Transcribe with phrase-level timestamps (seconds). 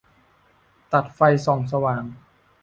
[0.93, 2.03] ตัดไฟส่องสว่าง